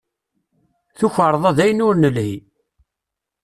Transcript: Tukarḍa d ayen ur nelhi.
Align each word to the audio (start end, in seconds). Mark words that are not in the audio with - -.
Tukarḍa 0.97 1.51
d 1.57 1.59
ayen 1.63 1.85
ur 1.87 1.95
nelhi. 1.97 2.31